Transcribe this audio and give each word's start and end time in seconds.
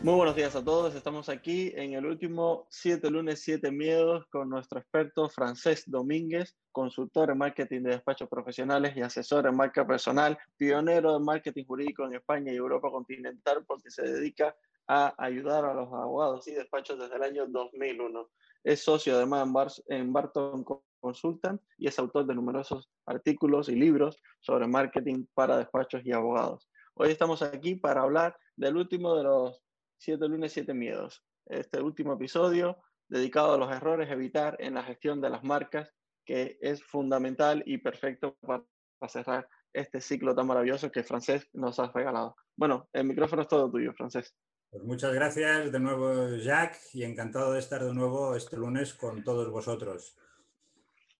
Muy 0.00 0.14
buenos 0.14 0.36
días 0.36 0.54
a 0.54 0.64
todos. 0.64 0.94
Estamos 0.94 1.28
aquí 1.28 1.72
en 1.74 1.94
el 1.94 2.06
último 2.06 2.68
7 2.70 3.10
lunes, 3.10 3.42
7 3.42 3.72
miedos 3.72 4.26
con 4.30 4.48
nuestro 4.48 4.78
experto 4.78 5.28
Francés 5.28 5.82
Domínguez, 5.88 6.56
consultor 6.70 7.32
en 7.32 7.38
marketing 7.38 7.82
de 7.82 7.90
despachos 7.90 8.28
profesionales 8.28 8.96
y 8.96 9.00
asesor 9.00 9.48
en 9.48 9.56
marca 9.56 9.84
personal, 9.84 10.38
pionero 10.56 11.14
de 11.14 11.24
marketing 11.24 11.64
jurídico 11.64 12.04
en 12.04 12.14
España 12.14 12.52
y 12.52 12.56
Europa 12.56 12.92
continental 12.92 13.64
porque 13.66 13.90
se 13.90 14.02
dedica 14.02 14.54
a 14.86 15.16
ayudar 15.18 15.64
a 15.64 15.74
los 15.74 15.88
abogados 15.92 16.46
y 16.46 16.52
despachos 16.52 16.96
desde 16.96 17.16
el 17.16 17.22
año 17.24 17.46
2001. 17.48 18.30
Es 18.62 18.84
socio 18.84 19.16
además 19.16 19.82
en 19.88 20.12
Barton 20.12 20.64
Consultant 21.00 21.60
y 21.76 21.88
es 21.88 21.98
autor 21.98 22.24
de 22.24 22.36
numerosos 22.36 22.88
artículos 23.04 23.68
y 23.68 23.74
libros 23.74 24.16
sobre 24.38 24.68
marketing 24.68 25.26
para 25.34 25.58
despachos 25.58 26.02
y 26.04 26.12
abogados. 26.12 26.70
Hoy 26.94 27.10
estamos 27.10 27.42
aquí 27.42 27.74
para 27.74 28.02
hablar 28.02 28.36
del 28.56 28.76
último 28.76 29.16
de 29.16 29.24
los 29.24 29.67
Siete 29.98 30.28
lunes, 30.28 30.52
siete 30.52 30.74
miedos. 30.74 31.24
Este 31.46 31.82
último 31.82 32.12
episodio 32.12 32.78
dedicado 33.08 33.54
a 33.54 33.58
los 33.58 33.70
errores 33.74 34.08
evitar 34.10 34.56
en 34.60 34.74
la 34.74 34.84
gestión 34.84 35.20
de 35.20 35.28
las 35.28 35.42
marcas, 35.42 35.92
que 36.24 36.56
es 36.60 36.84
fundamental 36.84 37.64
y 37.66 37.78
perfecto 37.78 38.38
para 38.40 38.62
cerrar 39.08 39.48
este 39.72 40.00
ciclo 40.00 40.36
tan 40.36 40.46
maravilloso 40.46 40.92
que 40.92 41.02
Francés 41.02 41.48
nos 41.52 41.80
ha 41.80 41.90
regalado. 41.90 42.36
Bueno, 42.56 42.88
el 42.92 43.04
micrófono 43.04 43.42
es 43.42 43.48
todo 43.48 43.68
tuyo, 43.70 43.92
Francés. 43.92 44.36
Pues 44.70 44.84
muchas 44.84 45.12
gracias 45.12 45.72
de 45.72 45.80
nuevo, 45.80 46.36
Jack, 46.36 46.78
y 46.92 47.02
encantado 47.02 47.52
de 47.52 47.58
estar 47.58 47.82
de 47.82 47.92
nuevo 47.92 48.36
este 48.36 48.56
lunes 48.56 48.94
con 48.94 49.24
todos 49.24 49.50
vosotros. 49.50 50.16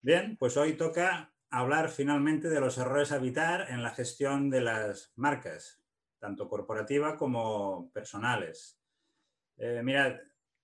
Bien, 0.03 0.37
pues 0.39 0.57
hoy 0.57 0.75
toca 0.75 1.33
hablar 1.51 1.89
finalmente 1.89 2.49
de 2.49 2.61
los 2.61 2.79
errores 2.79 3.11
a 3.11 3.17
evitar 3.17 3.71
en 3.71 3.83
la 3.83 3.91
gestión 3.91 4.51
de 4.51 4.61
las 4.61 5.13
marcas 5.17 5.83
tanto 6.19 6.49
corporativa 6.49 7.17
como 7.17 7.91
personales. 7.93 8.79
Eh, 9.57 9.83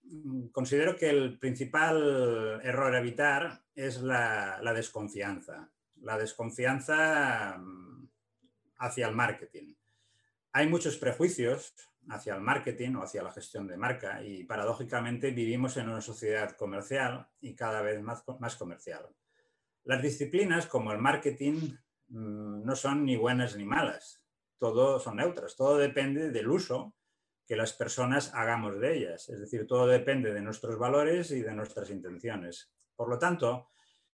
mm, 0.03 0.49
considero 0.49 0.97
que 0.97 1.11
el 1.11 1.39
principal 1.39 2.61
error 2.63 2.95
a 2.95 2.99
evitar 2.99 3.63
es 3.75 4.01
la, 4.01 4.61
desconfianza. 4.75 5.71
La 6.01 6.19
desconfianza 6.19 7.59
mm, 7.59 8.09
hacia 8.79 9.09
el 9.09 9.15
marketing. 9.15 9.75
Hay 10.53 10.69
muchos 10.69 10.97
prejuicios 10.97 11.75
hacia 12.09 12.35
el 12.35 12.41
marketing 12.41 12.97
o 12.97 13.03
hacia 13.03 13.23
la 13.23 13.33
gestión 13.33 13.67
de 13.67 13.77
marca 13.77 14.23
y 14.23 14.45
paradójicamente 14.45 15.31
vivimos 15.31 15.77
en 15.77 15.89
una 15.89 16.01
sociedad 16.01 16.55
comercial 16.57 17.27
y 17.41 17.55
cada 17.55 17.83
vez 17.83 18.03
más, 18.03 18.25
más 18.39 18.57
comercial. 18.57 19.09
Las 19.85 20.03
disciplinas 20.03 20.67
como 20.67 20.93
el 20.93 20.99
marketing 20.99 21.77
mm, 22.09 22.65
no 22.65 22.77
son 22.77 23.05
ni 23.05 23.17
buenas 23.17 23.57
ni 23.57 23.65
malas, 23.65 24.24
todo 24.59 24.99
son 24.99 25.17
neutras, 25.17 25.57
todo 25.57 25.77
depende 25.77 26.31
del 26.31 26.49
uso 26.49 26.95
que 27.47 27.57
las 27.57 27.73
personas 27.73 28.33
hagamos 28.35 28.81
de 28.81 28.97
ellas. 28.97 29.29
Es 29.29 29.41
decir, 29.41 29.67
todo 29.67 29.87
depende 29.87 30.33
de 30.33 30.41
nuestros 30.41 30.79
valores 30.79 31.31
y 31.31 31.43
de 31.43 31.53
nuestras 31.53 31.91
intenciones. 31.91 32.73
Por 32.97 33.09
lo 33.09 33.19
tanto, 33.19 33.69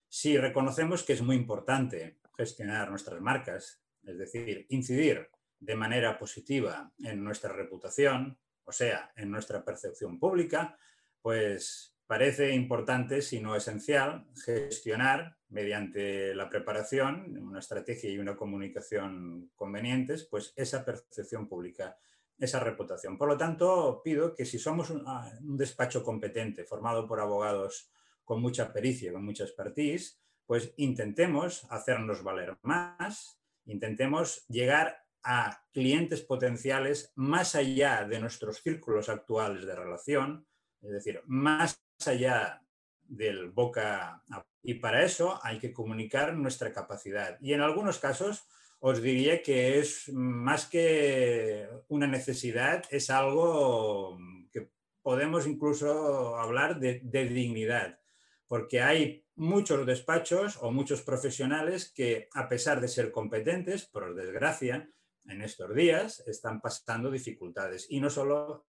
si 0.07 0.37
reconocemos 0.37 1.03
que 1.03 1.13
es 1.13 1.21
muy 1.21 1.35
importante 1.35 2.19
gestionar 2.37 2.89
nuestras 2.89 3.19
marcas, 3.21 3.81
es 4.03 4.17
decir, 4.17 4.65
incidir 4.69 5.29
de 5.59 5.75
manera 5.75 6.17
positiva 6.17 6.91
en 6.99 7.23
nuestra 7.23 7.51
reputación, 7.51 8.37
o 8.63 8.71
sea, 8.71 9.11
en 9.15 9.31
nuestra 9.31 9.63
percepción 9.63 10.19
pública, 10.19 10.77
pues 11.21 11.95
parece 12.05 12.51
importante, 12.51 13.21
si 13.21 13.39
no 13.39 13.55
esencial, 13.55 14.27
gestionar 14.43 15.37
mediante 15.55 16.35
la 16.35 16.49
preparación, 16.49 17.37
una 17.37 17.59
estrategia 17.59 18.09
y 18.09 18.17
una 18.17 18.35
comunicación 18.35 19.51
convenientes, 19.55 20.27
pues 20.29 20.51
esa 20.57 20.83
percepción 20.83 21.47
pública, 21.47 21.97
esa 22.37 22.59
reputación. 22.59 23.17
Por 23.17 23.29
lo 23.29 23.37
tanto, 23.37 24.01
pido 24.03 24.35
que 24.35 24.43
si 24.45 24.59
somos 24.59 24.89
un, 24.89 25.03
ah, 25.07 25.31
despacho 25.39 26.03
competente, 26.03 26.65
formado 26.65 27.07
por 27.07 27.21
abogados 27.21 27.89
con 28.25 28.41
mucha 28.41 28.73
pericia, 28.73 29.13
con 29.13 29.23
mucha 29.23 29.45
expertise, 29.45 30.19
pues 30.45 30.73
intentemos 30.75 31.65
hacernos 31.69 32.21
valer 32.21 32.57
más, 32.61 33.39
intentemos 33.65 34.45
llegar 34.49 35.05
a 35.23 35.63
clientes 35.71 36.21
potenciales 36.21 37.13
más 37.15 37.55
allá 37.55 38.03
de 38.03 38.19
nuestros 38.19 38.57
círculos 38.57 39.07
actuales 39.07 39.65
de 39.65 39.73
relación, 39.73 40.45
es 40.81 40.91
decir, 40.91 41.21
más 41.27 41.81
allá 42.05 42.61
del 43.07 43.51
boca 43.51 44.21
y 44.65 44.75
para 44.75 45.03
eso 45.03 45.39
hay 45.43 45.59
que 45.59 45.71
comunicar 45.71 46.33
nuestra 46.33 46.73
capacidad. 46.73 47.37
Y 47.39 47.53
en 47.53 47.61
algunos 47.61 47.99
casos 47.99 48.47
os 48.79 49.01
diría 49.01 49.43
que 49.43 49.79
es 49.79 50.09
más 50.11 50.65
que 50.65 51.69
una 51.87 52.07
necesidad, 52.07 52.83
es 52.89 53.11
algo 53.11 54.17
que 54.51 54.71
podemos 55.03 55.45
incluso 55.45 56.35
hablar 56.37 56.79
de, 56.79 56.99
dignidad, 56.99 57.99
porque 58.47 58.81
hay 58.81 59.23
muchos 59.35 59.85
despachos 59.85 60.57
o 60.61 60.71
muchos 60.71 61.03
profesionales 61.03 61.91
que 61.93 62.27
a 62.33 62.49
pesar 62.49 62.81
de 62.81 62.87
ser 62.87 63.11
competentes, 63.11 63.85
por 63.85 64.15
desgracia, 64.15 64.89
en 65.27 65.41
estos 65.41 65.75
días 65.75 66.23
están 66.27 66.59
pasando 66.59 67.11
dificultades 67.11 67.87
y 67.89 67.99
no 67.99 68.09
solo 68.09 68.67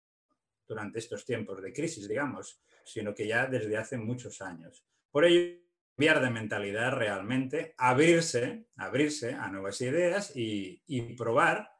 durante 0.66 0.98
estos 0.98 1.24
tiempos 1.24 1.62
de 1.62 1.72
crisis, 1.72 2.08
digamos, 2.08 2.60
sino 2.84 3.14
que 3.14 3.26
ya 3.26 3.46
desde 3.46 3.76
hace 3.76 3.96
muchos 3.96 4.40
años. 4.40 4.84
Por 5.10 5.24
ello, 5.24 5.63
cambiar 5.96 6.20
de 6.20 6.30
mentalidad 6.30 6.92
realmente, 6.92 7.74
abrirse, 7.78 8.66
abrirse 8.76 9.34
a 9.34 9.48
nuevas 9.48 9.80
ideas 9.80 10.32
y, 10.34 10.82
probar 11.16 11.70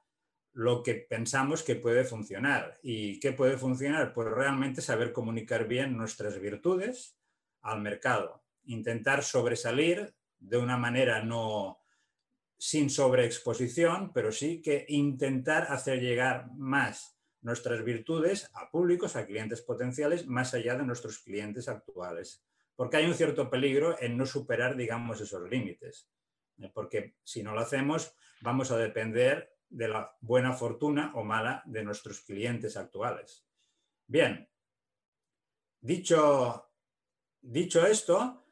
lo 0.53 0.85
que 0.85 0.95
pensamos 0.95 1.65
que 1.65 1.75
puede 1.75 2.05
funcionar. 2.05 2.79
¿Y 2.83 3.19
qué 3.19 3.33
puede 3.33 3.59
funcionar? 3.59 4.13
Pues 4.13 4.29
realmente 4.29 4.83
saber 4.83 5.13
comunicar 5.13 5.67
bien 5.67 5.97
nuestras 5.97 6.39
virtudes 6.41 7.19
al 7.63 7.81
mercado, 7.81 8.45
intentar 8.67 9.25
sobresalir 9.25 10.15
de 10.39 10.59
una 10.59 10.77
manera 10.77 11.25
no 11.25 11.81
sin 12.57 12.91
sobreexposición, 12.91 14.13
pero 14.13 14.31
sí 14.31 14.63
que 14.63 14.87
intentar 14.89 15.65
hacer 15.73 16.01
llegar 16.01 16.53
más 16.57 17.19
nuestras 17.43 17.85
virtudes 17.85 18.49
a 18.55 18.71
públicos, 18.71 19.17
a 19.17 19.27
clientes 19.27 19.61
potenciales, 19.61 20.27
más 20.29 20.55
allá 20.55 20.77
de 20.77 20.85
nuestros 20.85 21.19
clientes 21.19 21.69
actuales. 21.69 22.45
Porque 22.77 22.97
hay 22.97 23.07
un 23.07 23.15
cierto 23.15 23.49
peligro 23.49 23.97
en 24.01 24.17
no 24.17 24.27
superar, 24.27 24.77
digamos, 24.77 25.21
esos 25.21 25.49
límites. 25.49 26.11
¿eh? 26.59 26.71
Porque 26.73 27.17
si 27.23 27.43
no 27.43 27.55
lo 27.55 27.61
hacemos, 27.61 28.15
vamos 28.41 28.71
a 28.71 28.79
depender 28.79 29.55
de 29.69 29.89
la 29.89 30.17
buena 30.21 30.53
fortuna 30.53 31.13
o 31.15 31.25
mala 31.25 31.63
de 31.67 31.83
nuestros 31.83 32.21
clientes 32.21 32.77
actuales. 32.77 33.45
Bien, 34.07 34.49
dicho, 35.81 36.71
dicho 37.41 37.87
esto, 37.87 38.45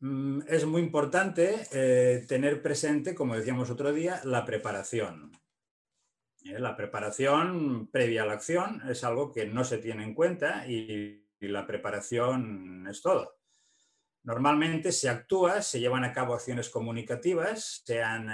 mm, 0.00 0.42
es 0.46 0.64
muy 0.66 0.82
importante 0.82 1.66
eh, 1.72 2.24
tener 2.28 2.62
presente, 2.62 3.14
como 3.14 3.36
decíamos 3.36 3.70
otro 3.70 3.92
día, 3.92 4.20
la 4.24 4.44
preparación. 4.44 5.32
¿eh? 6.44 6.58
La 6.58 6.76
preparación 6.76 7.88
previa 7.88 8.22
a 8.22 8.26
la 8.26 8.34
acción 8.34 8.82
es 8.88 9.04
algo 9.04 9.32
que 9.32 9.46
no 9.46 9.64
se 9.64 9.78
tiene 9.78 10.04
en 10.04 10.14
cuenta 10.14 10.66
y, 10.66 11.24
la 11.40 11.68
preparación 11.68 12.84
es 12.90 13.00
todo. 13.00 13.37
Normalmente 14.28 14.92
se 14.92 15.08
actúa, 15.08 15.62
se 15.62 15.80
llevan 15.80 16.04
a 16.04 16.12
cabo 16.12 16.34
acciones 16.34 16.68
comunicativas, 16.68 17.80
sean 17.86 18.28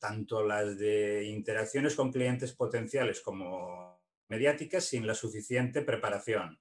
tanto 0.00 0.42
las 0.42 0.78
de 0.78 1.24
interacciones 1.26 1.94
con 1.94 2.10
clientes 2.10 2.54
potenciales 2.54 3.20
como 3.20 4.00
mediáticas, 4.28 4.84
sin 4.84 5.06
la 5.06 5.12
suficiente 5.12 5.82
preparación. 5.82 6.58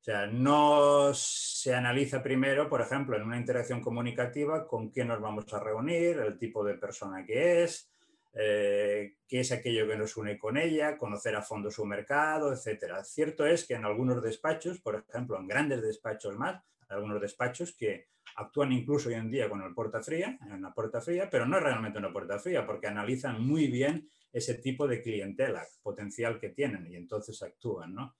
O 0.00 0.02
sea, 0.02 0.26
no 0.26 1.12
se 1.12 1.74
analiza 1.74 2.22
primero, 2.22 2.70
por 2.70 2.80
ejemplo, 2.80 3.14
en 3.14 3.24
una 3.24 3.36
interacción 3.36 3.82
comunicativa 3.82 4.66
con 4.66 4.88
quién 4.88 5.08
nos 5.08 5.20
vamos 5.20 5.52
a 5.52 5.60
reunir, 5.60 6.16
el 6.16 6.38
tipo 6.38 6.64
de 6.64 6.78
persona 6.78 7.26
que 7.26 7.62
es, 7.62 7.92
eh, 8.38 9.16
qué 9.26 9.40
es 9.40 9.50
aquello 9.50 9.88
que 9.88 9.96
nos 9.96 10.16
une 10.18 10.38
con 10.38 10.58
ella, 10.58 10.98
conocer 10.98 11.34
a 11.34 11.42
fondo 11.42 11.70
su 11.70 11.86
mercado, 11.86 12.52
etc. 12.52 13.02
Cierto 13.02 13.46
es 13.46 13.66
que 13.66 13.74
en 13.74 13.86
algunos 13.86 14.22
despachos, 14.22 14.78
por 14.80 15.04
ejemplo, 15.08 15.38
en 15.38 15.48
grandes 15.48 15.80
despachos 15.80 16.36
más, 16.36 16.62
algunos 16.88 17.20
despachos 17.20 17.74
que 17.74 18.08
actúan 18.36 18.72
incluso 18.72 19.08
hoy 19.08 19.14
en 19.14 19.30
día 19.30 19.48
con 19.48 19.62
el 19.62 19.72
puerta 19.72 20.02
fría, 20.02 20.38
una 20.42 20.74
puerta 20.74 21.00
fría, 21.00 21.30
pero 21.30 21.46
no 21.46 21.56
es 21.56 21.62
realmente 21.62 21.98
una 21.98 22.12
puerta 22.12 22.38
fría, 22.38 22.66
porque 22.66 22.86
analizan 22.86 23.42
muy 23.42 23.68
bien 23.68 24.06
ese 24.30 24.56
tipo 24.56 24.86
de 24.86 25.00
clientela 25.00 25.66
potencial 25.82 26.38
que 26.38 26.50
tienen 26.50 26.86
y 26.86 26.96
entonces 26.96 27.42
actúan. 27.42 27.94
¿no? 27.94 28.16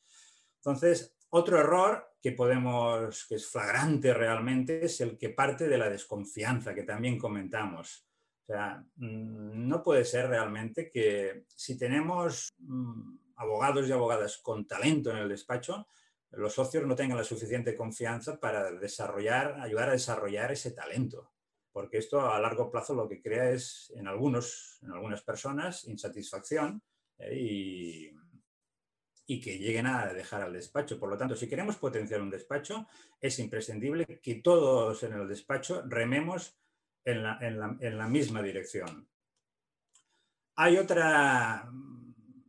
Entonces, 0.56 1.12
Otro 1.28 1.58
error 1.58 2.14
que 2.22 2.32
podemos, 2.32 3.26
que 3.26 3.34
es 3.34 3.46
flagrante 3.46 4.14
realmente, 4.14 4.84
es 4.84 5.00
el 5.00 5.18
que 5.18 5.30
parte 5.30 5.68
de 5.68 5.76
la 5.76 5.90
desconfianza, 5.90 6.72
que 6.72 6.84
también 6.84 7.18
comentamos. 7.18 8.05
O 8.48 8.52
sea, 8.52 8.84
mm, 8.94 9.68
no 9.68 9.82
puede 9.82 10.04
ser 10.04 10.28
realmente 10.28 10.88
que 10.88 11.46
si 11.48 11.76
tenemos 11.76 12.54
mm, 12.58 13.16
abogados 13.36 13.88
y 13.88 13.92
abogadas 13.92 14.38
con 14.38 14.68
talento 14.68 15.10
en 15.10 15.16
el 15.16 15.28
despacho, 15.28 15.88
los 16.30 16.54
socios 16.54 16.86
no 16.86 16.94
tengan 16.94 17.18
la 17.18 17.24
suficiente 17.24 17.74
confianza 17.74 18.38
para 18.38 18.70
desarrollar, 18.70 19.60
ayudar 19.60 19.88
a 19.88 19.92
desarrollar 19.92 20.52
ese 20.52 20.70
talento. 20.70 21.32
Porque 21.72 21.98
esto 21.98 22.20
a 22.20 22.38
largo 22.38 22.70
plazo 22.70 22.94
lo 22.94 23.08
que 23.08 23.20
crea 23.20 23.50
es 23.50 23.92
en, 23.96 24.06
algunos, 24.06 24.78
en 24.82 24.92
algunas 24.92 25.22
personas 25.22 25.84
insatisfacción 25.84 26.80
eh, 27.18 27.36
y, 27.36 28.10
y 29.26 29.40
que 29.40 29.58
lleguen 29.58 29.86
a 29.86 30.12
dejar 30.12 30.42
al 30.42 30.52
despacho. 30.52 31.00
Por 31.00 31.10
lo 31.10 31.16
tanto, 31.16 31.34
si 31.34 31.48
queremos 31.48 31.76
potenciar 31.78 32.22
un 32.22 32.30
despacho, 32.30 32.86
es 33.20 33.40
imprescindible 33.40 34.06
que 34.22 34.36
todos 34.36 35.02
en 35.02 35.14
el 35.14 35.26
despacho 35.26 35.82
rememos 35.84 36.56
en 37.06 37.98
la, 37.98 38.08
misma 38.08 38.42
dirección. 38.42 39.08
Hay 40.56 40.76
otra, 40.76 41.70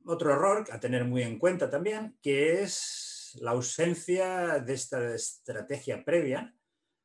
otro 0.05 0.31
error 0.31 0.65
a 0.71 0.79
tener 0.79 1.05
muy 1.05 1.21
en 1.21 1.37
cuenta 1.37 1.69
también, 1.69 2.17
que 2.21 2.63
es 2.63 3.37
la 3.41 3.51
ausencia 3.51 4.59
de 4.59 4.73
esta 4.73 5.13
estrategia 5.13 6.03
previa. 6.03 6.53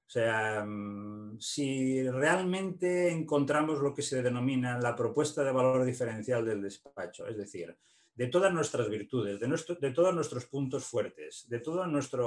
O 0.06 0.10
sea, 0.12 0.64
mm, 0.64 1.38
si 1.40 2.08
realmente 2.08 3.10
encontramos 3.10 3.80
lo 3.80 3.94
que 3.94 4.02
se 4.02 4.22
denomina 4.22 4.78
la 4.78 4.96
propuesta 4.96 5.44
de 5.44 5.52
valor 5.52 5.84
diferencial 5.84 6.44
del 6.44 6.62
despacho, 6.62 7.26
es 7.26 7.36
decir, 7.36 7.76
de 8.14 8.26
todas 8.28 8.52
nuestras 8.52 8.88
virtudes, 8.88 9.40
de, 9.40 9.76
de 9.80 9.90
todos 9.90 10.14
nuestros 10.14 10.46
puntos 10.46 10.84
fuertes, 10.84 11.48
de 11.48 11.60
toda 11.60 11.86
nuestra 11.86 12.24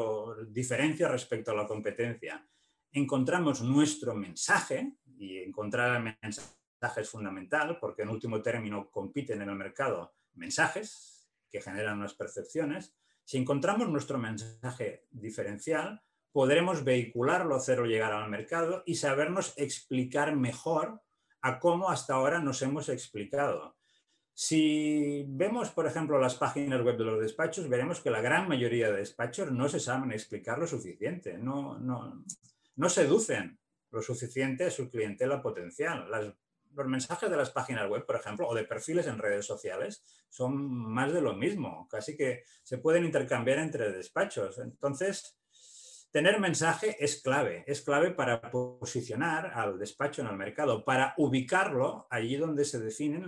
diferencia 0.48 1.07
respecto 1.07 1.51
a 1.51 1.56
la 1.56 1.68
competencia, 1.68 2.44
encontramos 2.95 3.62
nuestro 3.62 4.15
mensaje, 4.15 4.94
y 5.18 5.38
encontrar 5.38 5.97
el 5.97 6.15
mensaje 6.21 7.01
es 7.01 7.09
fundamental, 7.09 7.77
porque 7.80 8.03
en 8.03 8.09
último 8.09 8.42
término 8.42 8.89
compiten 8.89 9.42
en 9.42 9.50
el 9.50 9.56
mercado 9.56 10.13
mensajes 10.33 11.30
que 11.50 11.62
generan 11.62 11.97
unas 11.97 12.13
percepciones. 12.13 12.95
Si 13.24 13.38
encontramos 13.38 13.89
nuestro 13.89 14.18
mensaje 14.18 15.07
diferencial, 15.12 16.01
podremos 16.31 16.83
vehicularlo, 16.83 17.56
hacerlo 17.56 17.86
llegar 17.86 18.13
al 18.13 18.30
mercado 18.30 18.83
y 18.86 18.95
sabernos 18.95 19.53
explicar 19.57 20.36
mejor 20.36 21.01
a 21.41 21.59
cómo 21.59 21.89
hasta 21.89 22.13
ahora 22.13 22.39
nos 22.39 22.62
hemos 22.62 22.89
explicado. 22.89 23.75
Si 24.33 25.25
vemos, 25.30 25.69
por 25.69 25.88
ejemplo, 25.88 26.19
las 26.19 26.36
páginas 26.36 26.81
web 26.81 26.98
de 26.98 27.06
los 27.06 27.21
despachos, 27.21 27.69
veremos 27.69 28.01
que 28.01 28.09
la 28.12 28.21
gran 28.21 28.50
mayoría 28.50 28.91
de 28.91 28.98
despachos 28.98 29.51
no 29.51 29.69
se 29.69 29.80
saben 29.80 30.12
explicar 30.12 30.59
lo 30.59 30.68
suficiente, 30.68 31.38
no, 31.38 31.80
no, 31.80 32.25
no 32.75 32.89
seducen 32.89 33.60
lo 33.92 34.01
suficiente 34.01 34.66
a 34.66 34.72
su 34.72 34.89
clientela 34.89 35.42
potencial. 35.42 36.10
los 36.74 36.88
mensajes 36.88 37.30
de 37.30 37.38
las 37.38 37.51
páginas 37.51 37.89
web, 37.89 38.06
por 38.06 38.18
ejemplo, 38.18 38.48
o 38.48 38.54
de 38.54 38.66
perfiles 38.66 39.07
en 39.07 39.18
redes 39.18 39.45
sociales, 39.45 40.04
son 40.30 40.56
más 40.57 41.13
de 41.13 41.22
lo 41.22 41.33
mismo, 41.33 41.88
casi 41.89 42.18
que 42.18 42.44
se 42.63 42.77
pueden 42.80 43.06
intercambiar 43.06 43.60
entre 43.60 43.94
despachos. 43.94 44.57
Entonces, 44.57 45.38
tener 46.12 46.39
mensaje 46.39 46.98
es 47.00 47.22
clave, 47.22 47.63
es 47.66 47.81
clave 47.81 48.12
para 48.12 48.42
posicionar 48.51 49.48
al 49.54 49.80
despacho 49.80 50.22
en 50.22 50.27
el 50.27 50.36
mercado, 50.36 50.83
para 50.83 51.13
ubicarlo 51.18 52.07
allí 52.10 52.36
donde 52.36 52.66
se 52.66 52.80
definen, 52.80 53.24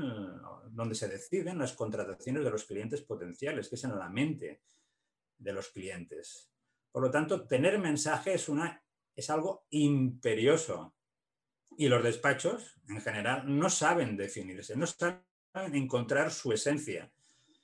donde 0.71 0.95
se 0.95 1.07
deciden 1.07 1.57
las 1.57 1.71
contrataciones 1.71 2.44
de 2.44 2.51
los 2.51 2.65
clientes 2.65 3.01
potenciales, 3.01 3.69
que 3.69 3.75
es 3.75 3.83
en 3.85 3.97
la 3.97 4.09
mente 4.09 4.61
de 5.38 5.53
los 5.53 5.69
clientes. 5.69 6.51
Por 6.91 7.03
lo 7.03 7.11
tanto, 7.11 7.47
tener 7.47 7.79
mensaje 7.79 8.33
es 8.33 8.49
una 8.49 8.81
es 9.17 9.29
algo 9.29 9.65
imperioso. 9.71 10.93
Y 11.77 11.89
los 11.89 12.03
despachos, 12.03 12.75
en 12.87 13.01
general, 13.01 13.43
no 13.45 13.69
saben 13.69 14.15
definirse, 14.15 14.77
no 14.77 14.85
saben 14.85 15.19
encontrar 15.73 16.31
su 16.31 16.53
esencia, 16.53 17.11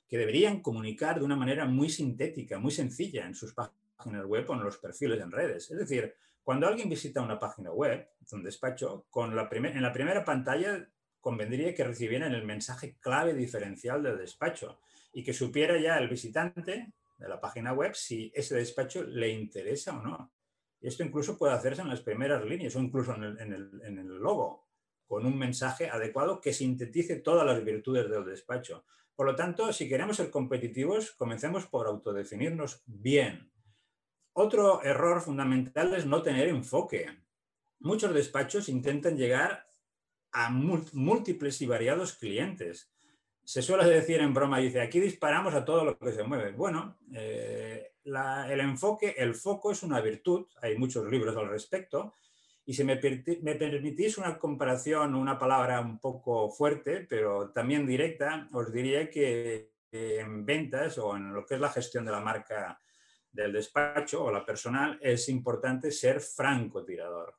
que 0.08 0.18
deberían 0.18 0.60
comunicar 0.60 1.18
de 1.18 1.24
una 1.24 1.36
manera 1.36 1.64
muy 1.64 1.88
sintética, 1.88 2.58
muy 2.58 2.72
sencilla 2.72 3.24
en 3.24 3.34
sus 3.34 3.54
páginas 3.54 4.26
web 4.26 4.44
o 4.50 4.54
en 4.54 4.64
los 4.64 4.78
perfiles 4.78 5.20
en 5.20 5.30
redes. 5.30 5.70
Es 5.70 5.78
decir, 5.78 6.14
cuando 6.42 6.66
alguien 6.66 6.90
visita 6.90 7.22
una 7.22 7.38
página 7.38 7.70
web, 7.70 8.06
un 8.32 8.42
despacho, 8.42 9.06
con 9.08 9.34
la 9.34 9.48
en 9.50 9.82
la 9.82 9.92
primera 9.92 10.24
pantalla 10.24 10.88
convendría 11.20 11.74
que 11.74 11.84
recibieran 11.84 12.34
el 12.34 12.44
mensaje 12.44 12.96
clave 13.00 13.32
diferencial 13.32 14.02
del 14.02 14.18
despacho 14.18 14.80
y 15.12 15.22
que 15.22 15.32
supiera 15.32 15.78
ya 15.78 15.98
el 15.98 16.08
visitante 16.08 16.92
de 17.16 17.28
la 17.28 17.40
página 17.40 17.72
web 17.72 17.94
si 17.94 18.30
ese 18.34 18.56
despacho 18.56 19.04
le 19.04 19.30
interesa 19.30 19.96
o 19.96 20.02
no. 20.02 20.33
Esto 20.80 21.02
incluso 21.02 21.38
puede 21.38 21.54
hacerse 21.54 21.82
en 21.82 21.88
las 21.88 22.00
primeras 22.00 22.44
líneas 22.44 22.76
o 22.76 22.80
incluso 22.80 23.14
en 23.14 23.52
el, 23.52 24.06
logo, 24.18 24.66
con 25.06 25.24
un 25.26 25.38
mensaje 25.38 25.88
adecuado 25.88 26.40
que 26.40 26.52
sintetice 26.52 27.16
todas 27.16 27.46
las 27.46 27.64
virtudes 27.64 28.08
del 28.10 28.24
despacho. 28.24 28.84
Por 29.16 29.26
lo 29.26 29.36
tanto, 29.36 29.72
si 29.72 29.88
queremos 29.88 30.16
ser 30.16 30.30
competitivos, 30.30 31.12
comencemos 31.12 31.66
por 31.66 31.86
autodefinirnos 31.86 32.82
bien. 32.86 33.50
Otro 34.32 34.82
error 34.82 35.20
fundamental 35.20 35.94
es 35.94 36.06
no 36.06 36.22
tener 36.22 36.48
enfoque. 36.48 37.06
Muchos 37.78 38.12
despachos 38.12 38.68
intentan 38.68 39.16
llegar 39.16 39.68
a 40.32 40.50
múltiples 40.50 41.62
y 41.62 41.66
variados 41.66 42.14
clientes. 42.14 42.93
Se 43.44 43.60
suele 43.60 43.84
decir 43.84 44.20
en 44.20 44.32
broma, 44.32 44.58
dice, 44.58 44.80
aquí 44.80 44.98
disparamos 45.00 45.54
a 45.54 45.64
todo 45.64 45.84
lo 45.84 45.98
que 45.98 46.12
se 46.12 46.22
mueve. 46.22 46.52
Bueno, 46.52 46.98
eh, 47.12 47.92
el 48.04 48.60
enfoque, 48.60 49.14
el 49.18 49.34
foco 49.34 49.72
es 49.72 49.82
una 49.82 50.00
virtud, 50.00 50.46
hay 50.62 50.78
muchos 50.78 51.06
libros 51.10 51.36
al 51.36 51.48
respecto, 51.48 52.14
y 52.64 52.72
si 52.72 52.82
me, 52.84 52.96
permitís 52.96 54.16
una 54.16 54.38
comparación, 54.38 55.14
una 55.14 55.38
palabra 55.38 55.80
un 55.80 55.98
poco 55.98 56.50
fuerte, 56.50 57.06
pero 57.08 57.50
también 57.50 57.86
directa, 57.86 58.48
os 58.52 58.72
diría 58.72 59.10
que 59.10 59.74
en 59.92 60.46
ventas 60.46 60.96
o 60.96 61.14
en 61.14 61.34
lo 61.34 61.44
que 61.44 61.54
es 61.54 61.60
la 61.60 61.68
gestión 61.68 62.06
de 62.06 62.12
la 62.12 62.20
marca 62.20 62.80
del 63.30 63.52
despacho 63.52 64.24
o 64.24 64.32
la 64.32 64.46
personal, 64.46 64.98
es 65.02 65.28
importante 65.28 65.90
ser 65.90 66.20
francotirador. 66.20 67.36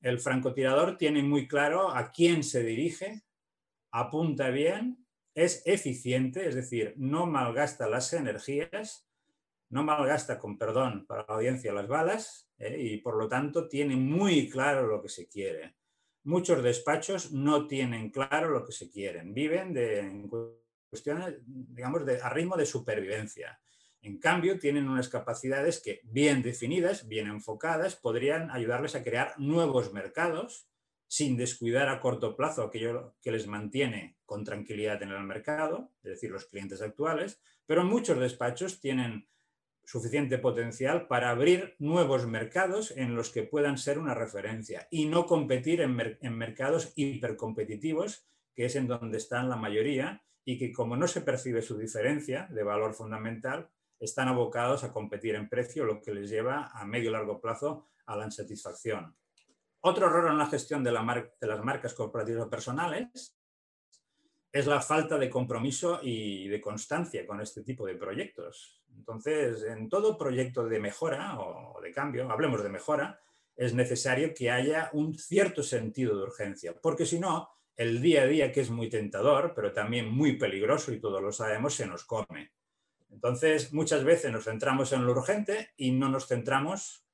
El 0.00 0.18
francotirador 0.20 0.96
tiene 0.96 1.22
muy 1.22 1.46
claro 1.46 1.90
a 1.90 2.10
quién 2.10 2.42
se 2.42 2.62
dirige, 2.62 3.22
apunta 3.90 4.48
bien, 4.48 5.03
es 5.34 5.62
eficiente, 5.66 6.48
es 6.48 6.54
decir, 6.54 6.94
no 6.96 7.26
malgasta 7.26 7.88
las 7.88 8.12
energías 8.12 9.08
no 9.74 9.82
malgasta, 9.82 10.38
con 10.38 10.56
perdón 10.56 11.04
para 11.04 11.24
la 11.28 11.34
audiencia, 11.34 11.72
las 11.72 11.88
balas 11.88 12.48
¿eh? 12.58 12.76
y 12.78 12.98
por 12.98 13.16
lo 13.16 13.28
tanto 13.28 13.68
tiene 13.68 13.96
muy 13.96 14.48
claro 14.48 14.86
lo 14.86 15.02
que 15.02 15.08
se 15.08 15.28
quiere. 15.28 15.74
Muchos 16.22 16.62
despachos 16.62 17.32
no 17.32 17.66
tienen 17.66 18.10
claro 18.10 18.50
lo 18.50 18.64
que 18.64 18.70
se 18.70 18.88
quieren, 18.88 19.34
viven 19.34 19.74
de 19.74 20.28
cuestiones, 20.88 21.34
digamos, 21.44 22.06
de, 22.06 22.20
a 22.22 22.30
ritmo 22.30 22.56
de 22.56 22.66
supervivencia. 22.66 23.60
En 24.00 24.18
cambio, 24.18 24.60
tienen 24.60 24.88
unas 24.88 25.08
capacidades 25.08 25.82
que, 25.82 26.00
bien 26.04 26.42
definidas, 26.42 27.08
bien 27.08 27.26
enfocadas, 27.26 27.96
podrían 27.96 28.52
ayudarles 28.52 28.94
a 28.94 29.02
crear 29.02 29.34
nuevos 29.38 29.92
mercados 29.92 30.68
sin 31.14 31.36
descuidar 31.36 31.88
a 31.90 32.00
corto 32.00 32.34
plazo 32.34 32.64
aquello 32.64 33.14
que 33.22 33.30
les 33.30 33.46
mantiene 33.46 34.16
con 34.26 34.42
tranquilidad 34.42 35.00
en 35.00 35.12
el 35.12 35.22
mercado, 35.22 35.92
es 36.02 36.10
decir, 36.10 36.32
los 36.32 36.46
clientes 36.46 36.82
actuales, 36.82 37.40
pero 37.66 37.84
muchos 37.84 38.18
despachos 38.18 38.80
tienen 38.80 39.28
suficiente 39.84 40.38
potencial 40.38 41.06
para 41.06 41.30
abrir 41.30 41.76
nuevos 41.78 42.26
mercados 42.26 42.90
en 42.96 43.14
los 43.14 43.30
que 43.30 43.44
puedan 43.44 43.78
ser 43.78 44.00
una 44.00 44.12
referencia 44.12 44.88
y 44.90 45.06
no 45.06 45.26
competir 45.26 45.82
en, 45.82 45.94
mercados 46.36 46.92
hipercompetitivos, 46.96 48.26
que 48.52 48.64
es 48.64 48.74
en 48.74 48.88
donde 48.88 49.18
están 49.18 49.48
la 49.48 49.54
mayoría, 49.54 50.24
y 50.44 50.58
que 50.58 50.72
como 50.72 50.96
no 50.96 51.06
se 51.06 51.20
percibe 51.20 51.62
su 51.62 51.78
diferencia 51.78 52.48
de 52.50 52.64
valor 52.64 52.92
fundamental, 52.92 53.70
están 54.00 54.26
abocados 54.26 54.82
a 54.82 54.92
competir 54.92 55.36
en 55.36 55.48
precio, 55.48 55.84
lo 55.84 56.02
que 56.02 56.12
les 56.12 56.28
lleva 56.28 56.72
a 56.74 56.84
medio 56.84 57.10
y 57.10 57.12
largo 57.12 57.40
plazo 57.40 57.86
a 58.04 58.16
la 58.16 58.24
insatisfacción. 58.24 59.14
Otro 59.86 60.06
error 60.06 60.30
en 60.30 60.38
la 60.38 60.46
gestión 60.46 60.82
de, 60.82 60.90
de 60.90 61.46
las 61.46 61.62
marcas 61.62 61.92
corporativas 61.92 62.48
personales 62.48 63.36
es 64.50 64.66
la 64.66 64.80
falta 64.80 65.18
de 65.18 65.28
compromiso 65.28 66.00
y 66.02 66.48
de 66.48 66.58
constancia 66.58 67.26
con 67.26 67.42
este 67.42 67.62
tipo 67.62 67.84
de 67.84 67.94
proyectos. 67.96 68.82
Entonces, 68.96 69.62
en 69.64 69.90
todo 69.90 70.16
proyecto 70.16 70.64
de 70.64 70.80
mejora 70.80 71.38
o 71.38 71.82
de 71.82 71.92
cambio, 71.92 72.30
hablemos 72.32 72.62
de 72.62 72.70
mejora, 72.70 73.20
es 73.54 73.74
necesario 73.74 74.32
que 74.32 74.50
haya 74.50 74.88
un 74.94 75.18
cierto 75.18 75.62
sentido 75.62 76.16
de 76.16 76.22
urgencia, 76.22 76.74
porque 76.80 77.04
si 77.04 77.18
no, 77.18 77.50
el 77.76 78.00
día 78.00 78.22
a 78.22 78.26
día, 78.26 78.52
que 78.52 78.62
es 78.62 78.70
muy 78.70 78.88
tentador, 78.88 79.52
pero 79.54 79.74
también 79.74 80.08
muy 80.08 80.38
peligroso, 80.38 80.92
y 80.92 80.98
todos 80.98 81.20
lo 81.20 81.30
sabemos, 81.30 81.74
se 81.74 81.86
nos 81.86 82.06
come. 82.06 82.52
Entonces, 83.10 83.70
muchas 83.74 84.02
veces 84.02 84.32
nos 84.32 84.44
centramos 84.44 84.94
en 84.94 85.04
lo 85.04 85.12
urgente 85.12 85.74
y 85.76 85.90
no 85.90 86.08
nos 86.08 86.26
centramos 86.26 87.04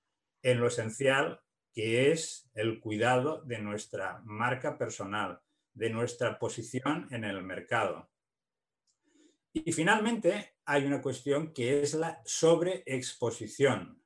en 0.43 0.61
lo 0.61 0.69
esencial, 0.69 1.41
que 1.73 2.11
es 2.13 2.51
el 2.55 2.81
cuidado 2.81 3.43
de 3.43 3.59
nuestra 3.59 4.21
marca 4.25 4.77
personal, 4.77 5.41
de 5.75 5.91
nuestra 5.91 6.39
posición 6.39 7.09
en 7.11 7.25
el 7.25 7.43
mercado. 7.43 8.11
Y 9.53 9.73
finalmente 9.73 10.57
hay 10.65 10.85
una 10.85 11.03
cuestión 11.03 11.53
que 11.53 11.83
es 11.83 11.95
la 11.95 12.21
sobreexposición. 12.25 14.01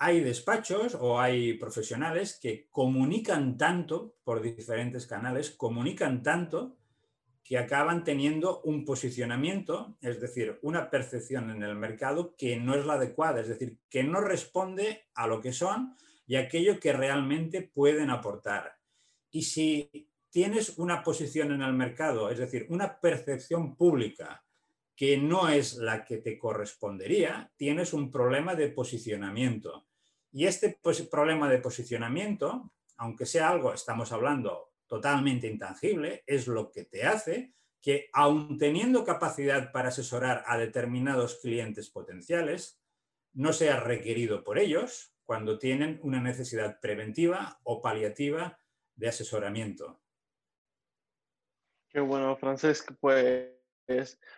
Hay 0.00 0.20
despachos 0.20 0.94
o 0.94 1.20
hay 1.20 1.54
profesionales 1.54 2.38
que 2.40 2.68
comunican 2.70 3.56
tanto 3.56 4.16
por 4.24 4.40
diferentes 4.40 5.06
canales, 5.06 5.50
comunican 5.50 6.22
tanto 6.22 6.76
que 7.42 7.56
acaban 7.56 8.04
teniendo 8.04 8.60
un 8.62 8.84
posicionamiento, 8.84 9.96
es 10.02 10.20
decir, 10.20 10.58
una 10.60 10.90
percepción 10.90 11.50
en 11.50 11.62
el 11.62 11.76
mercado 11.76 12.36
que 12.36 12.58
no 12.58 12.74
es 12.74 12.84
la 12.84 12.94
adecuada, 12.94 13.40
es 13.40 13.48
decir, 13.48 13.78
que 13.88 14.04
no 14.04 14.20
responde 14.20 15.08
a 15.14 15.26
lo 15.26 15.40
que 15.40 15.52
son 15.52 15.96
y 16.28 16.36
aquello 16.36 16.78
que 16.78 16.92
realmente 16.92 17.62
pueden 17.62 18.10
aportar. 18.10 18.76
Y 19.30 19.42
si 19.42 20.10
tienes 20.30 20.78
una 20.78 21.02
posición 21.02 21.52
en 21.52 21.62
el 21.62 21.72
mercado, 21.72 22.30
es 22.30 22.38
decir, 22.38 22.66
una 22.68 23.00
percepción 23.00 23.74
pública 23.74 24.44
que 24.94 25.16
no 25.16 25.48
es 25.48 25.76
la 25.76 26.04
que 26.04 26.18
te 26.18 26.38
correspondería, 26.38 27.50
tienes 27.56 27.94
un 27.94 28.12
problema 28.12 28.54
de 28.54 28.68
posicionamiento. 28.68 29.86
Y 30.30 30.44
este 30.44 30.78
problema 31.10 31.48
de 31.48 31.58
posicionamiento, 31.58 32.72
aunque 32.98 33.24
sea 33.24 33.48
algo, 33.48 33.72
estamos 33.72 34.12
hablando 34.12 34.72
totalmente 34.86 35.46
intangible, 35.46 36.24
es 36.26 36.46
lo 36.46 36.70
que 36.70 36.84
te 36.84 37.04
hace 37.04 37.54
que, 37.80 38.10
aun 38.12 38.58
teniendo 38.58 39.02
capacidad 39.02 39.72
para 39.72 39.88
asesorar 39.88 40.44
a 40.46 40.58
determinados 40.58 41.36
clientes 41.36 41.88
potenciales, 41.88 42.82
no 43.32 43.54
seas 43.54 43.82
requerido 43.82 44.44
por 44.44 44.58
ellos 44.58 45.14
cuando 45.28 45.58
tienen 45.58 46.00
una 46.02 46.22
necesidad 46.22 46.80
preventiva 46.80 47.60
o 47.62 47.82
paliativa 47.82 48.58
de 48.96 49.08
asesoramiento. 49.08 50.00
Qué 51.90 52.00
bueno, 52.00 52.34
Francesc. 52.38 52.92
Pues 52.98 53.52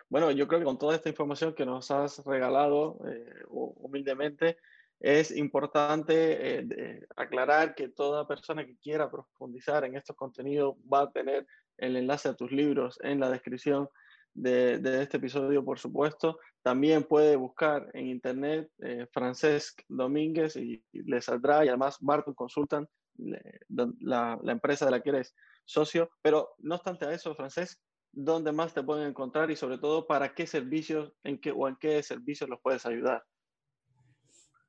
bueno, 0.09 0.31
yo 0.31 0.49
creo 0.49 0.59
que 0.59 0.65
con 0.65 0.77
toda 0.77 0.97
esta 0.97 1.07
información 1.07 1.55
que 1.55 1.65
nos 1.65 1.91
has 1.91 2.17
regalado 2.25 2.99
eh, 3.07 3.41
humildemente, 3.47 4.57
es 4.99 5.31
importante 5.31 6.59
eh, 6.59 7.07
aclarar 7.15 7.73
que 7.73 7.87
toda 7.87 8.27
persona 8.27 8.65
que 8.65 8.75
quiera 8.75 9.09
profundizar 9.09 9.85
en 9.85 9.95
estos 9.95 10.17
contenidos 10.17 10.75
va 10.91 11.03
a 11.03 11.11
tener 11.11 11.47
el 11.77 11.95
enlace 11.95 12.27
a 12.27 12.33
tus 12.35 12.51
libros 12.51 12.99
en 13.01 13.21
la 13.21 13.29
descripción 13.29 13.87
de, 14.33 15.01
este 15.01 15.17
episodio, 15.17 15.63
por 15.63 15.79
supuesto. 15.79 16.39
También 16.61 17.03
puede 17.03 17.35
buscar 17.35 17.89
en 17.93 18.07
internet 18.07 18.69
eh, 18.79 19.07
Francesc 19.11 19.81
Domínguez 19.87 20.55
y, 20.55 20.83
le 20.93 21.21
saldrá, 21.21 21.65
y 21.65 21.69
además 21.69 21.97
Barton 21.99 22.33
Consultant, 22.33 22.89
la, 23.17 24.39
la, 24.41 24.51
empresa 24.51 24.85
de 24.85 24.91
la 24.91 25.01
que 25.01 25.09
eres 25.09 25.35
socio. 25.65 26.09
Pero 26.21 26.55
no 26.59 26.75
obstante 26.75 27.05
a 27.05 27.11
eso, 27.11 27.35
Francesc, 27.35 27.79
¿dónde 28.11 28.51
más 28.51 28.73
te 28.73 28.83
pueden 28.83 29.07
encontrar 29.07 29.51
y 29.51 29.55
sobre 29.55 29.77
todo 29.77 30.07
para 30.07 30.33
qué 30.33 30.47
servicios 30.47 31.13
en 31.23 31.39
qué, 31.39 31.51
o 31.51 31.67
en 31.67 31.75
qué 31.77 32.01
servicios 32.03 32.49
los 32.49 32.59
puedes 32.61 32.85
ayudar? 32.85 33.23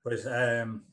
Pues 0.03 0.27
en 0.27 0.33
em, 0.33 0.85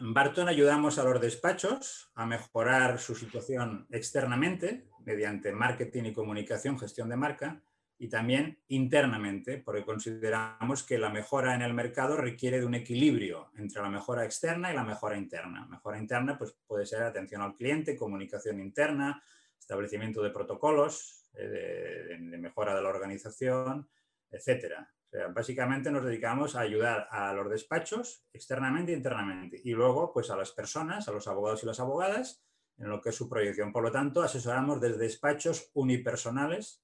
Barton 0.00 0.48
ayudamos 0.48 0.98
a 0.98 1.04
los 1.04 1.20
despachos 1.20 2.10
a 2.14 2.26
mejorar 2.26 2.98
su 2.98 3.14
situación 3.14 3.86
externamente 3.90 4.88
mediante 5.04 5.52
marketing 5.52 6.04
y 6.04 6.12
comunicación, 6.12 6.78
gestión 6.78 7.08
de 7.08 7.16
marca, 7.16 7.62
y 8.02 8.08
también 8.08 8.58
internamente, 8.66 9.58
porque 9.58 9.84
consideramos 9.84 10.82
que 10.82 10.98
la 10.98 11.08
mejora 11.08 11.54
en 11.54 11.62
el 11.62 11.72
mercado 11.72 12.16
requiere 12.16 12.58
de 12.58 12.66
un 12.66 12.74
equilibrio 12.74 13.52
entre 13.56 13.80
la 13.80 13.90
mejora 13.90 14.24
externa 14.24 14.72
y 14.72 14.74
la 14.74 14.82
mejora 14.82 15.16
interna. 15.16 15.66
Mejora 15.66 15.98
interna 15.98 16.36
pues, 16.36 16.52
puede 16.66 16.84
ser 16.84 17.04
atención 17.04 17.42
al 17.42 17.54
cliente, 17.54 17.96
comunicación 17.96 18.58
interna, 18.58 19.22
establecimiento 19.56 20.20
de 20.20 20.30
protocolos 20.30 21.28
eh, 21.34 22.18
de, 22.18 22.38
mejora 22.38 22.74
de 22.74 22.82
la 22.82 22.88
organización, 22.88 23.88
etcétera 24.28 24.90
básicamente 25.32 25.90
nos 25.90 26.04
dedicamos 26.04 26.56
a 26.56 26.60
ayudar 26.60 27.06
a 27.10 27.34
los 27.34 27.50
despachos 27.50 28.24
externamente 28.32 28.92
e 28.92 28.96
internamente 28.96 29.60
y 29.62 29.72
luego 29.72 30.10
pues 30.10 30.30
a 30.30 30.36
las 30.36 30.52
personas, 30.52 31.06
a 31.06 31.12
los 31.12 31.28
abogados 31.28 31.62
y 31.62 31.66
las 31.66 31.80
abogadas 31.80 32.42
en 32.78 32.88
lo 32.88 33.00
que 33.00 33.10
es 33.10 33.14
su 33.14 33.28
proyección. 33.28 33.72
Por 33.72 33.82
lo 33.84 33.92
tanto, 33.92 34.22
asesoramos 34.22 34.80
desde 34.80 34.96
despachos 34.96 35.70
unipersonales. 35.74 36.81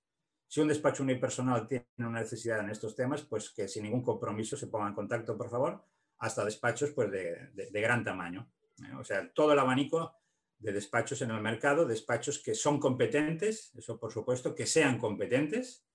Si 0.48 0.62
un 0.62 0.68
despacho 0.68 1.02
unipersonal 1.02 1.68
tiene 1.68 1.86
una 1.98 2.20
necesidad 2.20 2.60
en 2.60 2.70
estos 2.70 2.96
temas, 2.96 3.22
pues 3.22 3.50
que 3.50 3.68
sin 3.68 3.82
ningún 3.82 4.02
compromiso 4.02 4.56
se 4.56 4.68
ponga 4.68 4.88
en 4.88 4.94
contacto, 4.94 5.36
por 5.36 5.50
favor, 5.50 5.84
hasta 6.18 6.44
despachos 6.44 6.92
pues, 6.92 7.10
de, 7.10 7.70
gran 7.70 8.02
tamaño. 8.02 8.50
¿eh? 8.82 8.94
O 8.98 9.04
sea, 9.04 9.30
todo 9.32 9.52
el 9.52 9.58
abanico 9.58 10.14
de 10.58 10.72
despachos 10.72 11.20
en 11.20 11.32
el 11.32 11.42
mercado, 11.42 11.86
despachos 11.86 12.42
que 12.42 12.54
son 12.54 12.80
competentes, 12.80 13.74
eso 13.76 14.00
por 14.00 14.10
supuesto, 14.10 14.54
que 14.54 14.64
sean 14.64 14.98
competentes, 14.98 15.86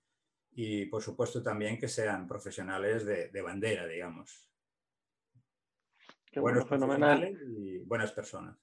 y 0.55 0.85
por 0.85 1.01
supuesto 1.01 1.41
también 1.41 1.79
que 1.79 1.87
sean 1.87 2.27
profesionales 2.27 3.05
de, 3.05 3.41
bandera, 3.41 3.87
digamos. 3.87 4.47
Qué 6.31 6.39
Buenos 6.39 6.69
fenomenal. 6.69 7.37
Y 7.57 7.79
buenas 7.79 8.11
personas. 8.11 8.55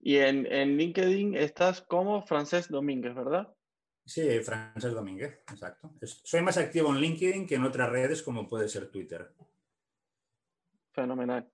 Y 0.00 0.18
en, 0.18 0.46
en, 0.46 0.76
LinkedIn 0.76 1.34
estás 1.34 1.80
como 1.80 2.22
Francés 2.22 2.68
Domínguez, 2.68 3.14
¿verdad? 3.14 3.54
Sí, 4.12 4.40
Francés 4.40 4.92
Domínguez, 4.92 5.40
exacto. 5.50 5.90
soy 6.04 6.42
más 6.42 6.58
activo 6.58 6.90
en 6.90 7.00
LinkedIn 7.00 7.46
que 7.46 7.54
en 7.54 7.64
otras 7.64 7.88
redes 7.88 8.22
como 8.22 8.46
puede 8.46 8.68
ser 8.68 8.90
Twitter. 8.90 9.32
Fenomenal. 10.92 11.50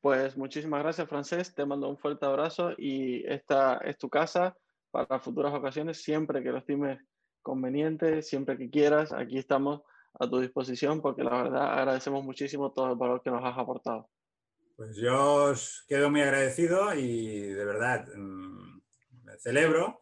Pues 0.00 0.36
muchísimas 0.36 0.80
gracias, 0.80 1.08
Francés. 1.08 1.52
Te 1.52 1.66
mando 1.66 1.88
un 1.88 1.98
fuerte 1.98 2.24
abrazo 2.24 2.70
y 2.78 3.26
esta 3.26 3.78
es 3.78 3.98
tu 3.98 4.08
casa 4.08 4.56
para 4.92 5.18
futuras 5.18 5.52
ocasiones, 5.52 6.00
siempre 6.00 6.40
que 6.40 6.52
lo 6.52 6.58
estimes 6.58 7.00
conveniente, 7.42 8.22
siempre 8.22 8.56
que 8.56 8.70
quieras, 8.70 9.12
aquí 9.12 9.36
estamos 9.36 9.82
a 10.20 10.30
tu 10.30 10.38
disposición 10.38 11.02
porque 11.02 11.24
la 11.24 11.42
verdad 11.42 11.78
agradecemos 11.80 12.22
muchísimo 12.22 12.70
todo 12.70 12.92
el 12.92 12.96
valor 12.96 13.22
que 13.22 13.30
nos 13.32 13.44
has 13.44 13.58
aportado. 13.58 14.08
Pues 14.76 14.94
yo 14.94 15.50
os 15.50 15.84
quedo 15.88 16.10
muy 16.10 16.20
agradecido 16.20 16.94
y 16.94 17.40
de 17.40 17.64
verdad 17.64 18.06
mm, 18.14 18.82
celebro 19.38 19.98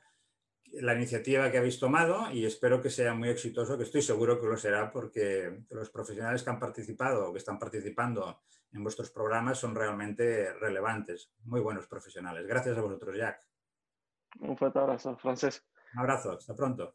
la 0.80 0.94
iniciativa 0.94 1.50
que 1.50 1.58
habéis 1.58 1.78
tomado 1.78 2.30
y 2.30 2.44
espero 2.44 2.80
que 2.80 2.90
sea 2.90 3.14
muy 3.14 3.28
exitoso, 3.28 3.76
que 3.76 3.84
estoy 3.84 4.02
seguro 4.02 4.40
que 4.40 4.46
lo 4.46 4.56
será 4.56 4.90
porque 4.90 5.64
los 5.70 5.90
profesionales 5.90 6.42
que 6.42 6.50
han 6.50 6.58
participado 6.58 7.28
o 7.28 7.32
que 7.32 7.38
están 7.38 7.58
participando 7.58 8.42
en 8.72 8.82
vuestros 8.82 9.10
programas 9.10 9.58
son 9.58 9.74
realmente 9.74 10.52
relevantes, 10.54 11.32
muy 11.44 11.60
buenos 11.60 11.86
profesionales. 11.86 12.46
Gracias 12.46 12.76
a 12.76 12.82
vosotros, 12.82 13.16
Jack. 13.16 13.40
Un 14.40 14.56
fuerte 14.56 14.78
abrazo, 14.78 15.16
Francés. 15.16 15.64
Un 15.94 16.00
abrazo, 16.00 16.32
hasta 16.32 16.54
pronto. 16.54 16.94